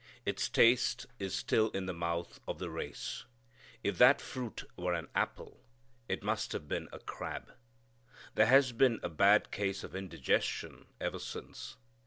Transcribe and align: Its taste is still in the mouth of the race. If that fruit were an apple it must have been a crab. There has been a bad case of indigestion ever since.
Its 0.25 0.49
taste 0.49 1.05
is 1.19 1.35
still 1.35 1.69
in 1.75 1.85
the 1.85 1.93
mouth 1.93 2.39
of 2.47 2.57
the 2.57 2.71
race. 2.71 3.25
If 3.83 3.99
that 3.99 4.19
fruit 4.19 4.63
were 4.75 4.95
an 4.95 5.09
apple 5.13 5.61
it 6.09 6.23
must 6.23 6.53
have 6.53 6.67
been 6.67 6.89
a 6.91 6.97
crab. 6.97 7.51
There 8.33 8.47
has 8.47 8.71
been 8.71 8.99
a 9.03 9.09
bad 9.09 9.51
case 9.51 9.83
of 9.83 9.95
indigestion 9.95 10.87
ever 10.99 11.19
since. 11.19 11.75